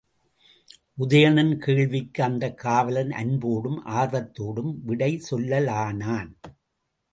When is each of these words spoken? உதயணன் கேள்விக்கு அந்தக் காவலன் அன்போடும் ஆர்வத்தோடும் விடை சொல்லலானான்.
உதயணன் 0.97 1.57
கேள்விக்கு 1.57 2.23
அந்தக் 2.23 2.57
காவலன் 2.57 3.11
அன்போடும் 3.11 3.85
ஆர்வத்தோடும் 3.85 4.75
விடை 4.81 5.21
சொல்லலானான். 5.31 6.31